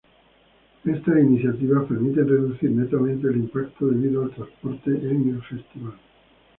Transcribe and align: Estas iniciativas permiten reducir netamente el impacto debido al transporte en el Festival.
Estas 0.83 1.15
iniciativas 1.19 1.85
permiten 1.85 2.27
reducir 2.27 2.71
netamente 2.71 3.27
el 3.27 3.35
impacto 3.35 3.85
debido 3.85 4.23
al 4.23 4.31
transporte 4.31 4.89
en 4.89 5.29
el 5.29 5.43
Festival. 5.43 5.93